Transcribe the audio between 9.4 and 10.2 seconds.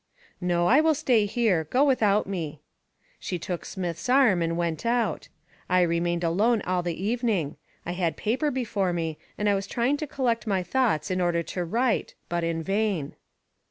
I was trying to